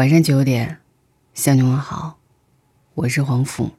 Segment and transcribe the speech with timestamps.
[0.00, 0.80] 晚上九点，
[1.34, 2.18] 向你问好，
[2.94, 3.72] 我是黄甫。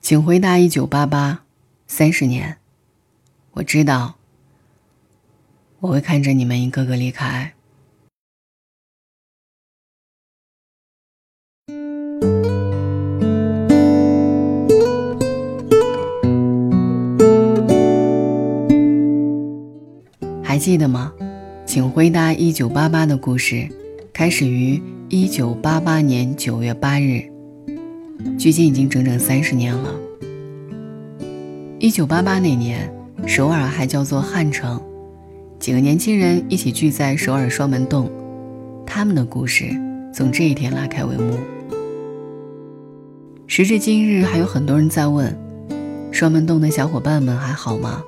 [0.00, 1.44] 请回答一九八八，
[1.88, 2.60] 三十年，
[3.54, 4.18] 我知道，
[5.80, 7.54] 我会看着你们一个个离开。
[20.44, 21.12] 还记得吗？
[21.68, 23.68] 请回答一九八八的故事，
[24.10, 27.22] 开始于一九八八年九月八日，
[28.38, 29.94] 距今已经整整三十年了。
[31.78, 32.90] 一九八八那年，
[33.26, 34.80] 首尔还叫做汉城，
[35.58, 38.10] 几个年轻人一起聚在首尔双门洞，
[38.86, 39.66] 他们的故事
[40.14, 41.38] 从这一天拉开帷幕。
[43.46, 45.38] 时至今日，还有很多人在问：
[46.10, 48.02] 双门洞的小伙伴们还好吗？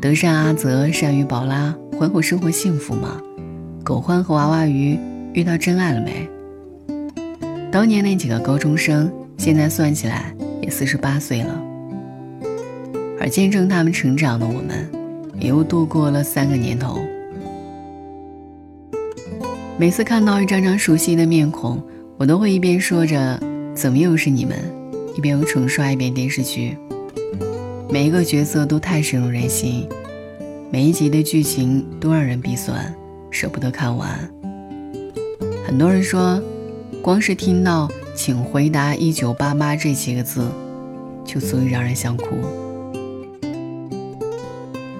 [0.00, 3.20] 德善、阿泽、善于宝拉婚后生活幸福吗？
[3.84, 4.98] 狗欢和娃娃鱼
[5.34, 6.26] 遇到真爱了没？
[7.70, 11.62] 当年那几个高中生，现在算起来也四十八岁了。
[13.20, 14.90] 而见证他们成长的我们，
[15.38, 16.98] 也又度过了三个年头。
[19.76, 21.78] 每次看到一张张熟悉的面孔，
[22.16, 23.38] 我都会一边说着
[23.76, 24.56] “怎么又是你们”，
[25.14, 26.74] 一边又重刷一遍电视剧。
[27.92, 29.84] 每一个角色都太深入人心，
[30.72, 32.94] 每一集的剧情都让人鼻酸，
[33.28, 34.08] 舍不得看完。
[35.66, 36.40] 很多人说，
[37.02, 40.46] 光是听到“请回答一九八八”这几个字，
[41.24, 42.24] 就足以让人想哭。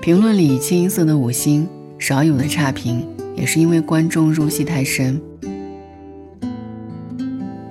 [0.01, 1.69] 评论里清一色的五星，
[2.01, 5.23] 少有的差评，也是因为观众入戏太深。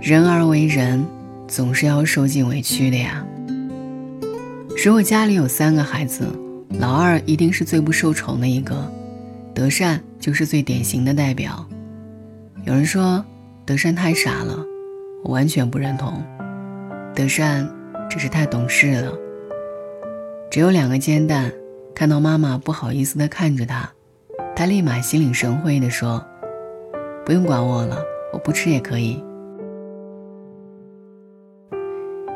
[0.01, 1.05] 人而为人，
[1.49, 3.25] 总是要受尽委屈的呀。
[4.85, 6.25] 如果家里有三个孩子，
[6.77, 8.89] 老二一定是最不受宠的一个，
[9.55, 11.65] 德善就是最典型的代表。
[12.63, 13.23] 有人说
[13.65, 14.63] 德善太傻了，
[15.23, 16.23] 我完全不认同。
[17.15, 17.67] 德善
[18.09, 19.11] 只是太懂事了。
[20.51, 21.51] 只有两个煎蛋，
[21.95, 23.89] 看到妈妈不好意思地看着他，
[24.55, 26.23] 他立马心领神会地说
[27.25, 27.97] ：“不用管我了，
[28.31, 29.21] 我不吃也可以。”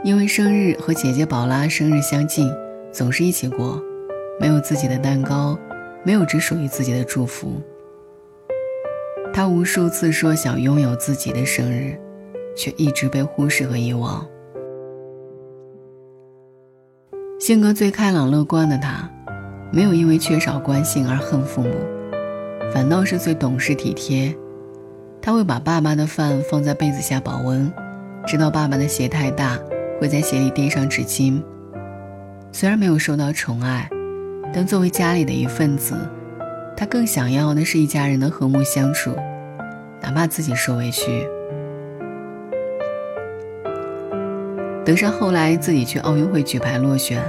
[0.03, 2.51] 因为生日和姐姐宝拉生日相近，
[2.91, 3.81] 总是一起过，
[4.39, 5.57] 没有自己的蛋糕，
[6.03, 7.61] 没有只属于自己的祝福。
[9.33, 11.97] 他无数次说想拥有自己的生日，
[12.55, 14.25] 却一直被忽视和遗忘。
[17.39, 19.09] 性格最开朗乐观的他，
[19.71, 21.73] 没有因为缺少关心而恨父母，
[22.73, 24.35] 反倒是最懂事体贴。
[25.21, 27.71] 他会把爸爸的饭放在被子下保温，
[28.25, 29.59] 知道爸爸的鞋太大。
[30.01, 31.41] 会在鞋里垫上纸巾。
[32.51, 33.87] 虽然没有受到宠爱，
[34.53, 35.95] 但作为家里的一份子，
[36.77, 39.15] 他更想要的是一家人的和睦相处，
[39.99, 41.27] 哪怕自己受委屈。
[44.85, 47.23] 德善后来自己去奥运会举牌落选，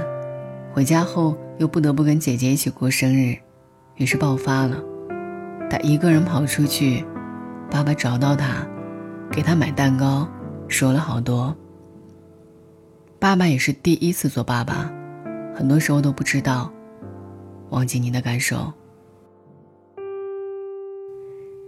[0.71, 3.35] 回家后又不得不跟姐姐一起过生日，
[3.95, 4.77] 于是爆发了。
[5.67, 7.03] 他一个人跑出去，
[7.71, 8.67] 爸爸找到他，
[9.31, 10.27] 给他买蛋糕，
[10.67, 11.55] 说了好多。
[13.17, 14.91] 爸爸也是第一次做爸爸，
[15.55, 16.71] 很多时候都不知道，
[17.75, 18.71] 忘记你的感受。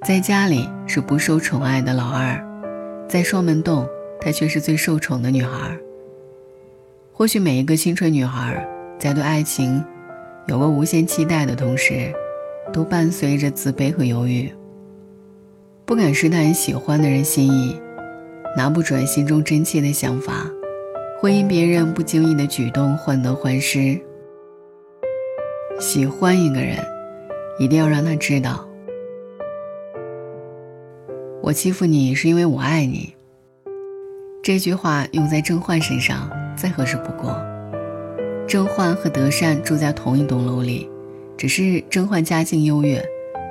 [0.05, 2.41] 在家里是不受宠爱的老二，
[3.09, 3.85] 在双门洞，
[4.21, 5.77] 她却是最受宠的女孩。
[7.11, 8.65] 或许每一个青春女孩
[8.97, 9.83] 在对爱情
[10.47, 12.13] 有过无限期待的同时，
[12.71, 14.49] 都伴随着自卑和犹豫，
[15.85, 17.77] 不敢试探喜欢的人心意，
[18.55, 20.49] 拿不准心中真切的想法。
[21.19, 23.99] 会因别人不经意的举动患得患失。
[25.79, 26.77] 喜欢一个人，
[27.59, 28.67] 一定要让他知道，
[31.41, 33.13] 我欺负你是因为我爱你。
[34.43, 37.39] 这句话用在甄嬛身上再合适不过。
[38.47, 40.89] 甄嬛和德善住在同一栋楼里，
[41.37, 43.03] 只是甄嬛家境优越，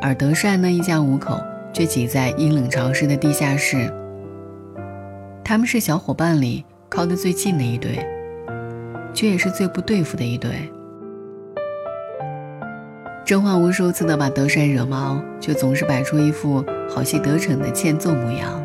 [0.02, 1.40] 而德善呢一家五口
[1.72, 3.92] 却挤在阴冷潮湿的地下室。
[5.44, 6.64] 他们是小伙伴里。
[6.88, 7.98] 靠得最近的一对，
[9.12, 10.52] 却也是最不对付的一对。
[13.26, 18.62] 甄嬛无数次的把德善惹毛，却总是摆出一副好戏得逞的欠揍模样。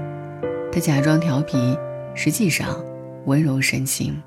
[0.71, 1.75] 她假装调皮，
[2.13, 2.79] 实际上
[3.25, 4.21] 温柔深情。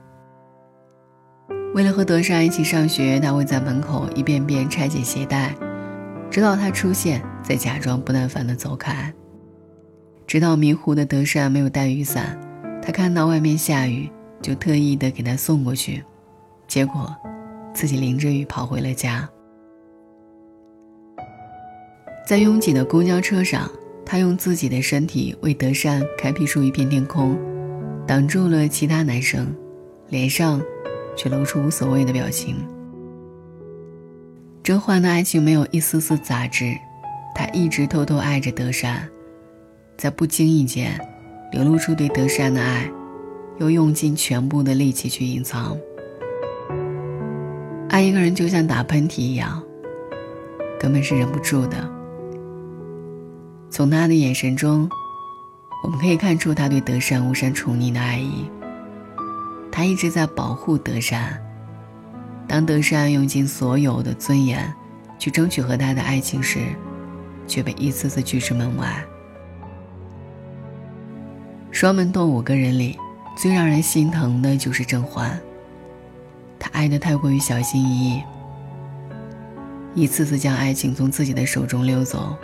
[1.72, 5.54] 为了和德善一起上学，她会在门口一遍遍拆解鞋带，
[6.28, 9.14] 直到他出现，再假装不耐烦的走开。
[10.26, 12.36] 直到迷糊的德善没有带雨伞。
[12.82, 14.10] 他看到外面下雨，
[14.42, 16.02] 就特意的给他送过去，
[16.66, 17.14] 结果
[17.72, 19.28] 自己淋着雨跑回了家。
[22.26, 23.71] 在拥挤的公交车上，
[24.05, 27.38] 他用自己的身体为德善开辟出一片天空，
[28.06, 29.55] 挡住了其他男生，
[30.09, 30.61] 脸上
[31.15, 32.56] 却露出无所谓的表情。
[34.62, 36.75] 甄嬛的爱情没有一丝丝杂质，
[37.35, 39.06] 她一直偷偷爱着德善，
[39.99, 40.99] 在不经意间
[41.53, 42.91] 流露出对德善的爱，
[43.59, 45.77] 又用尽全部的力气去隐藏。
[47.91, 49.62] 爱一个人就像打喷嚏一样，
[50.81, 51.94] 根本是忍不住的。
[53.75, 54.88] 从他的眼神中，
[55.82, 58.49] 我们可以看出他对德善无善宠溺的爱意。
[59.73, 61.37] 他一直在保护德善。
[62.47, 64.73] 当德善用尽所有的尊严
[65.19, 66.61] 去争取和他的爱情时，
[67.49, 69.05] 却被一次次拒之门外。
[71.73, 72.97] 双门洞五个人里，
[73.37, 75.37] 最让人心疼的就是甄嬛。
[76.61, 78.23] 他爱得太过于小心翼翼，
[79.97, 82.38] 一次次将爱情从自己的手中溜走。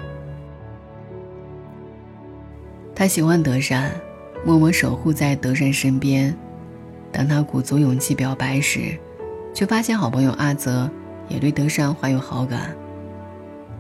[3.00, 3.90] 他喜欢德善，
[4.44, 6.36] 默默守护在德善身边。
[7.10, 8.94] 当他鼓足勇气表白时，
[9.54, 10.86] 却发现好朋友阿泽
[11.26, 12.76] 也对德善怀有好感。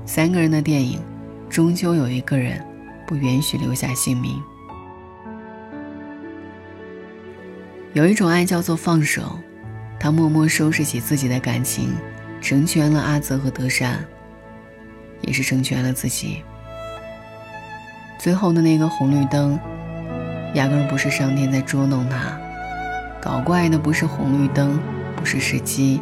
[0.06, 0.98] 三个人的电影，
[1.50, 2.64] 终究有一个人
[3.06, 4.42] 不允许留下姓名。
[7.92, 9.38] 有一种爱叫做放手，
[9.98, 11.90] 他默默收拾起自己的感情，
[12.40, 14.02] 成全了阿泽和德善，
[15.20, 16.42] 也是成全了自己。
[18.20, 19.58] 最后的那个红绿灯，
[20.52, 22.38] 压根不是上天在捉弄他，
[23.18, 24.78] 搞怪的不是红绿灯。
[25.16, 26.00] 不是时机，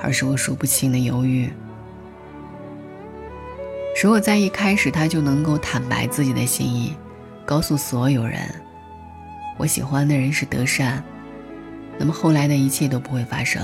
[0.00, 1.48] 而是我数不清的犹豫。
[4.02, 6.96] 如果在一开始他就能够坦白自己的心意，
[7.44, 8.40] 告诉所有人，
[9.58, 11.04] 我喜欢的人是德善，
[11.98, 13.62] 那么后来的一切都不会发生。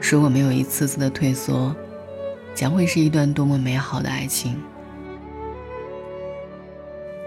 [0.00, 1.74] 如果没有一次次的退缩，
[2.54, 4.60] 将会是一段多么美好的爱情。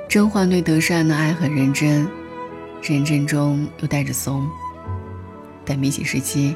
[0.08, 2.08] 甄嬛对德善的爱很认真，
[2.82, 4.48] 认真中又带着怂。
[5.66, 6.56] 但比起时期，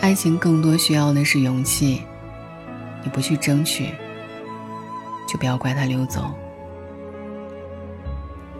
[0.00, 2.02] 爱情更多需要的是勇气。
[3.04, 3.86] 你不去争取，
[5.28, 6.28] 就不要怪他溜走。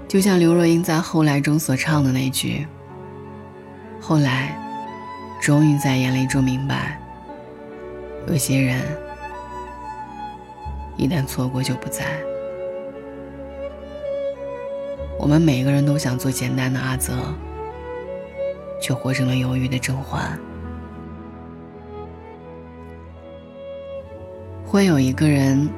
[0.07, 2.67] 就像刘若英在《后来》中所唱的那句
[4.01, 4.57] ：“后来，
[5.43, 6.97] 终于在眼泪中明白，
[8.29, 8.81] 有些人
[10.97, 12.05] 一旦错过就不在。”
[15.21, 17.13] 我们每个人都想做简单的阿泽。
[18.81, 20.39] 却活成了犹豫的甄嬛。
[24.65, 25.69] 会有一个人，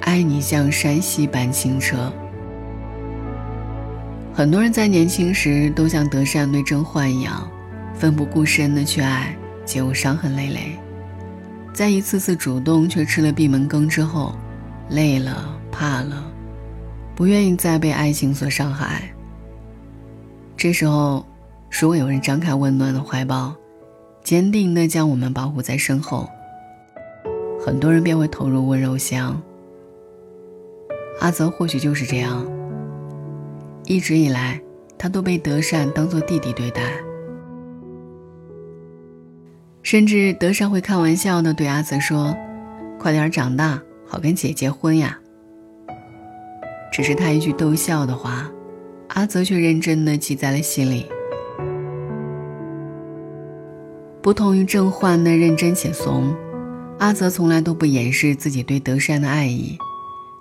[0.00, 2.12] 爱你像山溪般清澈。
[4.34, 7.48] 很多人在年轻时都像德善对甄嬛一样，
[7.94, 10.76] 奋不顾身的去爱，结果伤痕累累。
[11.72, 14.34] 在一次次主动却吃了闭门羹之后，
[14.88, 16.29] 累了怕了，
[17.20, 19.02] 不愿意再被爱情所伤害。
[20.56, 21.22] 这时候。
[21.70, 23.54] 如果有人张开温暖的怀抱，
[24.24, 26.28] 坚定地将我们保护在身后，
[27.64, 29.40] 很多人便会投入温柔乡。
[31.20, 32.44] 阿泽或许就是这样，
[33.84, 34.60] 一直以来，
[34.98, 36.82] 他都被德善当做弟弟对待，
[39.82, 42.36] 甚至德善会开玩笑地对阿泽说
[42.98, 45.19] ：“快点长大，好跟姐结婚呀。”
[46.92, 48.50] 只是他一句逗笑的话，
[49.08, 51.06] 阿泽却认真的记在了心里。
[54.22, 56.34] 不同于甄嬛的认真且怂，
[56.98, 59.78] 阿泽从来都不掩饰自己对德善的爱意，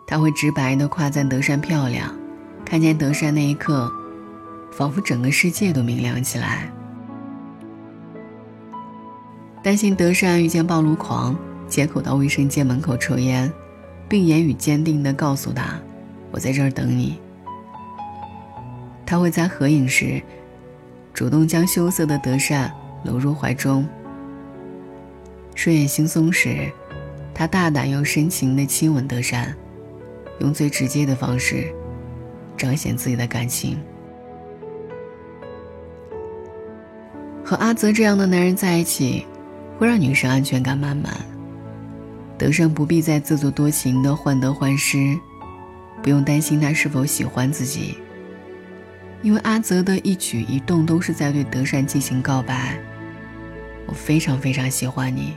[0.06, 2.14] 他会直白的夸赞德善漂亮，
[2.66, 3.90] 看见德善那一刻，
[4.72, 6.70] 仿佛整个世界都明亮起来。
[9.64, 11.36] 担心德善遇见暴露狂，
[11.68, 13.52] 借口到卫生间门口抽烟，
[14.10, 15.80] 并言语坚定地告诉他
[16.32, 17.20] ：“我在这儿等你。”
[19.06, 20.22] 他会在合影时，
[21.14, 22.74] 主动将羞涩的德善。
[23.06, 23.88] 搂入怀中，
[25.56, 26.70] 睡眼惺忪时，
[27.34, 29.56] 他大胆又深情地亲吻德善，
[30.42, 31.74] 用最直接的方式
[32.58, 33.80] 彰显自己的感情。
[37.42, 39.26] 和阿泽这样的男人在一起，
[39.78, 41.16] 会让女生安全感满满。
[42.38, 45.18] 德善不必再自作多情的患得患失，
[46.02, 47.98] 不用担心他是否喜欢自己，
[49.22, 52.78] 因为阿泽的一举一动都是在对德善进行告白。
[53.86, 55.36] 我非常非常喜欢你，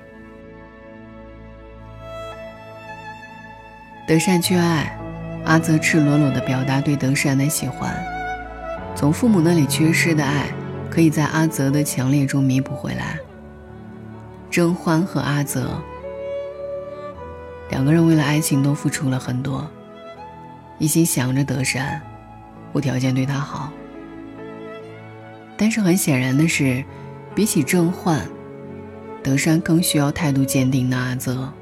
[4.06, 4.96] 德善缺爱，
[5.44, 7.94] 阿泽赤裸裸的表达对德善的喜欢，
[8.94, 10.46] 从父母那里缺失的爱，
[10.90, 13.18] 可以在阿泽的强烈中弥补回来。
[14.50, 15.82] 甄嬛和阿泽，
[17.70, 19.66] 两个人为了爱情都付出了很多，
[20.78, 22.00] 一心想着德善，
[22.72, 23.72] 无条件对他好。
[25.56, 26.84] 但是很显然的是，
[27.34, 28.26] 比起郑焕，
[29.22, 31.52] 德善更需要态度坚定的阿泽。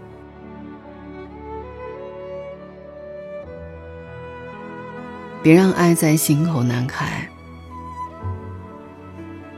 [5.43, 7.27] 别让爱在心口难开。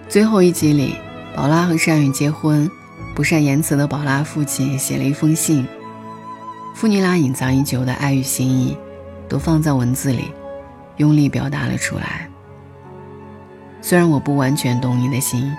[0.09, 0.94] 最后一集里，
[1.35, 2.71] 宝拉和善宇结婚，
[3.14, 5.66] 不善言辞的宝拉父亲写了一封信，
[6.75, 8.76] 父女俩隐藏已久的爱与心意，
[9.33, 10.31] 都放在文字里，
[10.99, 12.29] 用力表达了出来。
[13.81, 15.51] 虽然我不完全懂你的心，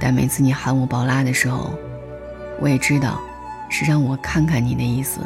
[0.00, 1.70] 但每次你喊我宝拉的时候，
[2.58, 3.20] 我也知道，
[3.68, 5.20] 是让我看看你的意思。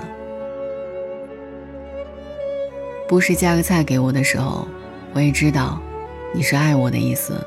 [3.08, 4.68] 不是夹个菜给我的时候，
[5.14, 5.80] 我也知道，
[6.34, 7.42] 你是爱我的意思。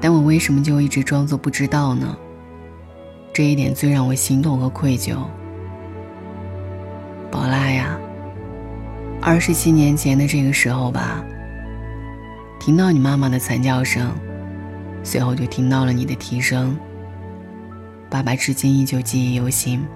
[0.00, 2.16] 但我为什么就一直装作不知道呢？
[3.32, 5.16] 这一点最让我心痛和愧疚。
[7.28, 7.98] 宝拉呀，
[9.22, 11.22] 二十七年前的这个时候吧，
[12.58, 14.10] 听到你妈妈的惨叫声，
[15.02, 16.76] 随后就听到了你的啼声。
[18.08, 19.86] 爸爸至今依旧记忆犹新。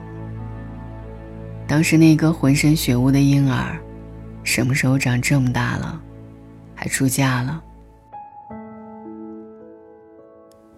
[1.66, 3.76] 当时那个浑身血污的婴儿。
[4.44, 5.98] 什么时候长这么大了，
[6.74, 7.62] 还出嫁了？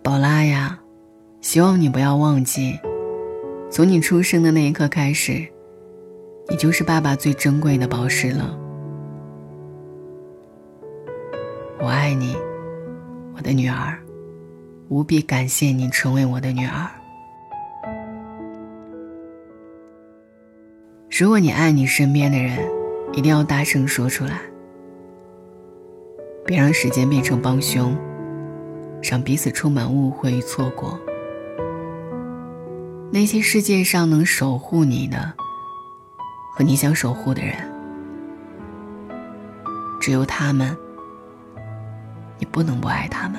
[0.04, 0.78] 宝拉呀，
[1.40, 2.78] 希望你不要忘记，
[3.72, 5.44] 从你出生的那一刻开始，
[6.48, 8.58] 你就是爸爸最珍贵的宝石了。
[11.78, 12.36] 我爱你，
[13.36, 13.98] 我的女儿，
[14.88, 16.90] 无比感谢你成为我的女儿。
[21.18, 22.58] 如果你爱你身边的人。
[23.12, 24.40] 一定要大声说出来，
[26.44, 27.96] 别让时间变成帮凶，
[29.02, 31.00] 让彼此充满误会与错过。
[33.10, 35.32] 那些世界上能守护你的，
[36.56, 37.54] 和你想守护的人，
[40.00, 40.74] 只有他们，
[42.38, 43.38] 你不能不爱他们。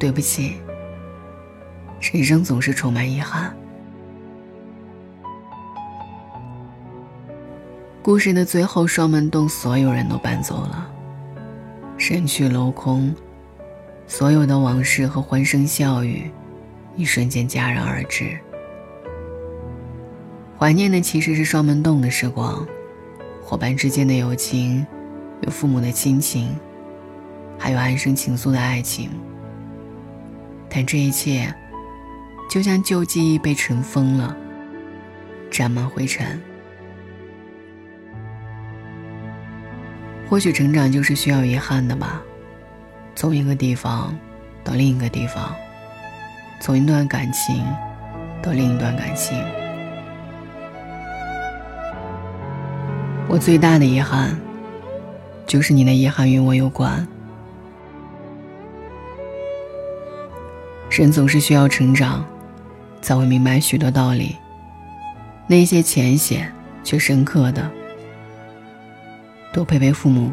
[0.00, 0.56] 对不起，
[2.12, 3.54] 人生总是充满遗憾。
[8.02, 10.90] 故事的最后，双门洞所有人都搬走了，
[11.96, 13.14] 人去楼空，
[14.08, 16.28] 所有的往事和欢声笑语，
[16.96, 18.38] 一瞬间戛然而止。
[20.56, 22.66] 怀念的其实是双门洞的时光，
[23.42, 24.86] 伙伴之间的友情，
[25.42, 26.56] 有父母的亲情，
[27.58, 29.10] 还有安生情愫的爱情。
[30.68, 31.52] 但这一切，
[32.48, 34.36] 就像旧记忆被尘封了，
[35.50, 36.40] 沾满灰尘。
[40.28, 42.22] 或许成长就是需要遗憾的吧，
[43.14, 44.16] 从一个地方
[44.64, 45.54] 到另一个地方，
[46.60, 47.62] 从一段感情
[48.42, 49.38] 到另一段感情。
[53.28, 54.38] 我最大的遗憾，
[55.46, 57.06] 就是你的遗憾与我有关。
[60.90, 62.24] 人总是需要成长，
[63.02, 64.36] 才会明白许多道理，
[65.48, 66.52] 那些浅显
[66.84, 67.68] 却深刻的。
[69.52, 70.32] 多陪陪父母，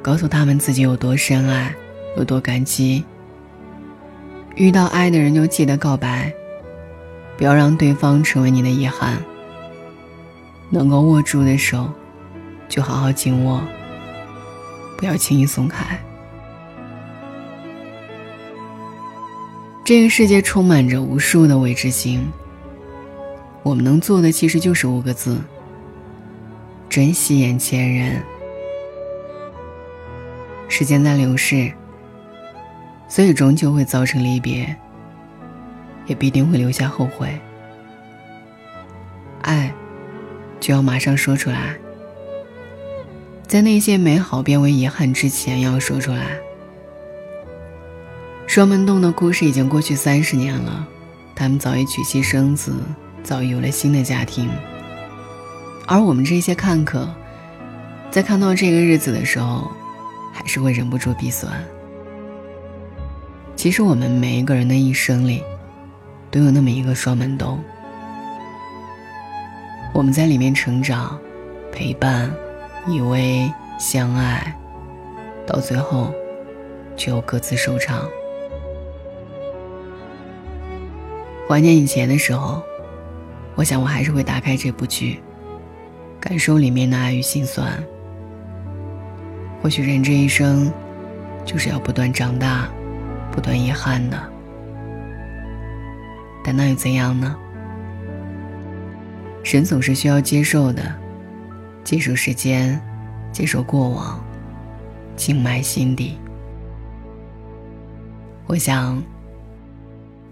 [0.00, 1.74] 告诉他们自己有多深爱，
[2.16, 3.04] 有多感激。
[4.56, 6.32] 遇到爱的人就记得告白，
[7.36, 9.22] 不要让对方成为你的遗憾。
[10.70, 11.88] 能够握住的手，
[12.68, 13.60] 就好好紧握，
[14.96, 15.98] 不要轻易松开。
[19.84, 22.26] 这个世界充满着无数的未知性，
[23.62, 25.38] 我们能做的其实就是五个字。
[26.88, 28.22] 珍惜眼前人。
[30.68, 31.70] 时间在流逝，
[33.08, 34.74] 所以终究会造成离别，
[36.06, 37.38] 也必定会留下后悔。
[39.42, 39.72] 爱，
[40.58, 41.74] 就要马上说出来，
[43.46, 46.38] 在那些美好变为遗憾之前，要说出来。
[48.46, 50.86] 双门洞的故事已经过去三十年了，
[51.34, 52.74] 他们早已娶妻生子，
[53.22, 54.48] 早已有了新的家庭。
[55.86, 57.08] 而我们这些看客，
[58.10, 59.70] 在看到这个日子的时候，
[60.32, 61.52] 还是会忍不住鼻酸。
[63.64, 65.42] 其实我们每一个人的一生里，
[66.30, 67.58] 都有那么一个双门洞，
[69.94, 71.18] 我们在里面成长、
[71.72, 72.30] 陪伴、
[72.86, 74.54] 依偎、相爱，
[75.46, 76.12] 到最后，
[76.94, 78.06] 却又各自收场。
[81.48, 82.62] 怀念以前的时候，
[83.54, 85.22] 我想我还是会打开这部剧。
[86.20, 87.82] 感受里面的爱与心酸。
[89.62, 90.70] 或许人这一生，
[91.46, 92.68] 就是要不断长大，
[93.34, 94.22] 不断遗憾的。
[96.44, 97.36] 但那又怎样呢？
[99.42, 100.94] 人总是需要接受的，
[101.82, 102.80] 接受时间，
[103.32, 104.22] 接受过往，
[105.16, 106.16] 静埋心底。
[108.46, 109.02] 我想，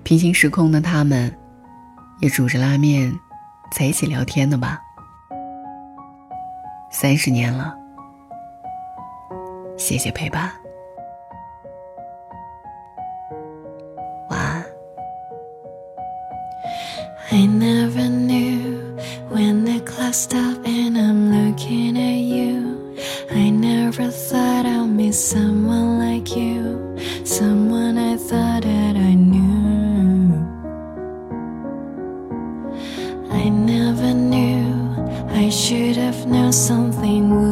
[0.04, 1.35] 平行时空的他们，
[2.21, 3.12] 也煮着拉面，
[3.73, 4.80] 在一起聊天的吧。
[6.90, 7.75] 三十年了，
[9.76, 10.62] 谢谢陪伴。
[35.73, 37.51] Should have known something wouldn't